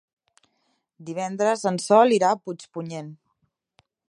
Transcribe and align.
Divendres 1.11 1.67
en 1.73 1.79
Sol 1.85 2.17
irà 2.19 2.33
a 2.37 2.41
Puigpunyent. 2.43 3.17